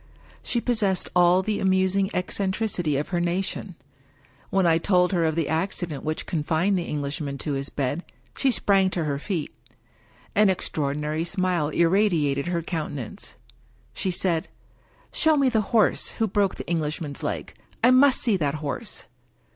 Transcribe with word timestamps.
She 0.41 0.59
possessed 0.59 1.11
all 1.15 1.43
the 1.43 1.59
amusing 1.59 2.09
eccentricity 2.11 2.97
of 2.97 3.09
her 3.09 3.19
nation. 3.19 3.75
When 4.49 4.65
I 4.65 4.79
told 4.79 5.11
her 5.11 5.23
of 5.25 5.35
the 5.35 5.47
accident 5.47 6.03
which 6.03 6.25
confined 6.25 6.75
the 6.75 6.85
Englishman 6.89 7.37
to 7.37 7.53
his 7.53 7.69
bed, 7.69 8.03
she 8.35 8.49
sprang 8.49 8.89
to 8.97 9.03
her 9.03 9.19
feet. 9.19 9.53
An 10.33 10.49
extraordinary 10.49 11.23
smile 11.23 11.69
irradiated 11.69 12.47
her 12.47 12.63
countenance. 12.63 13.35
She 13.93 14.09
said," 14.09 14.47
Show 15.13 15.37
me 15.37 15.49
the 15.49 15.61
horse 15.69 16.09
who 16.17 16.27
broke 16.27 16.55
the 16.55 16.65
Englishman's 16.67 17.21
leg! 17.21 17.53
I 17.83 17.91
must 17.91 18.21
see 18.21 18.37
that 18.37 18.55
horse 18.55 19.03